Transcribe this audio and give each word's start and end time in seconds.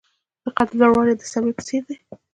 د 0.43 0.45
قد 0.57 0.69
لوړوالی 0.79 1.13
د 1.17 1.21
سروې 1.31 1.53
په 1.55 1.63
څیر 1.67 1.81
دی. 1.89 1.97